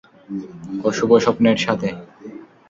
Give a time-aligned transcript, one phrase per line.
[0.83, 1.89] অশুভ স্বপ্নের সাথে!